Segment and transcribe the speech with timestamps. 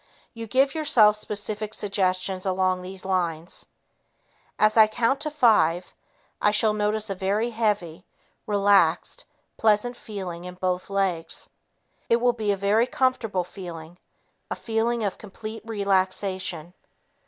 [0.33, 3.67] You give yourself specific suggestions along these lines:
[4.57, 5.93] "As I count to five,
[6.41, 8.07] I shall notice a very heavy,
[8.47, 9.25] relaxed,
[9.57, 11.51] pleasant feeling in both legs.
[12.09, 13.99] It will be a very comfortable feeling;
[14.49, 16.73] a feeling of complete relaxation."